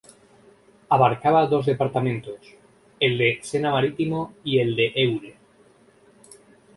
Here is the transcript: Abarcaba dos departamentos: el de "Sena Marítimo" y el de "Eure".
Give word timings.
Abarcaba 0.89 1.45
dos 1.45 1.67
departamentos: 1.67 2.55
el 2.99 3.19
de 3.19 3.37
"Sena 3.43 3.69
Marítimo" 3.71 4.33
y 4.43 4.57
el 4.57 4.75
de 4.75 4.91
"Eure". 4.95 5.35